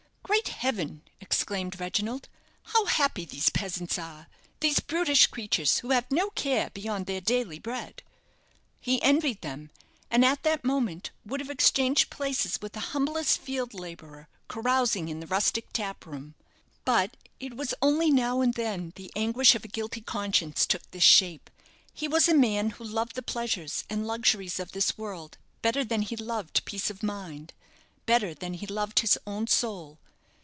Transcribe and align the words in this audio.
"Great 0.23 0.47
heaven!" 0.47 1.01
exclaimed 1.19 1.77
Reginald, 1.77 2.29
"how 2.67 2.85
happy 2.85 3.25
these 3.25 3.49
peasants 3.49 3.99
are 3.99 4.27
these 4.61 4.79
brutish 4.79 5.27
creatures 5.27 5.79
who 5.79 5.89
have 5.91 6.09
no 6.09 6.29
care 6.29 6.69
beyond 6.69 7.05
their 7.05 7.19
daily 7.19 7.59
bread!" 7.59 8.01
He 8.79 9.01
envied 9.01 9.41
them; 9.41 9.71
and 10.09 10.23
at 10.23 10.43
that 10.43 10.63
moment 10.63 11.11
would 11.25 11.41
have 11.41 11.49
exchanged 11.49 12.09
places 12.09 12.59
with 12.61 12.71
the 12.71 12.79
humblest 12.79 13.39
field 13.39 13.73
labourer 13.73 14.29
carousing 14.47 15.09
in 15.09 15.19
the 15.19 15.27
rustic 15.27 15.73
tap 15.73 16.05
room. 16.05 16.35
But 16.85 17.17
it 17.41 17.57
was 17.57 17.73
only 17.81 18.09
now 18.09 18.39
and 18.39 18.53
then 18.53 18.93
the 18.95 19.11
anguish 19.17 19.53
of 19.53 19.65
a 19.65 19.67
guilty 19.67 19.99
conscience 20.01 20.65
took 20.65 20.89
this 20.91 21.03
shape. 21.03 21.49
He 21.93 22.07
was 22.07 22.29
a 22.29 22.33
man 22.33 22.69
who 22.69 22.85
loved 22.85 23.15
the 23.15 23.21
pleasures 23.21 23.83
and 23.89 24.07
luxuries 24.07 24.61
of 24.61 24.71
this 24.71 24.97
world 24.97 25.37
better 25.61 25.83
than 25.83 26.03
he 26.03 26.15
loved 26.15 26.63
peace 26.63 26.89
of 26.89 27.03
mind; 27.03 27.51
better 28.05 28.33
than 28.33 28.53
he 28.53 28.65
loved 28.65 28.99
his 28.99 29.17
own 29.27 29.47
soul. 29.47 29.97